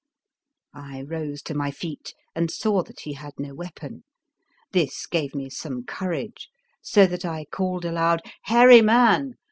I 0.73 1.03
rose 1.03 1.43
to 1.43 1.53
my 1.53 1.69
feet 1.69 2.15
and 2.33 2.49
saw 2.49 2.81
that 2.81 3.01
he 3.01 3.13
had 3.13 3.33
no 3.37 3.53
weapon. 3.53 4.03
This 4.71 5.05
gave 5.05 5.35
me 5.35 5.47
some 5.51 5.83
courage, 5.83 6.49
so 6.81 7.05
that 7.05 7.23
I 7.23 7.45
called 7.45 7.85
aloud: 7.85 8.23
II 8.25 8.31
Hairy 8.45 8.81
man! 8.81 9.35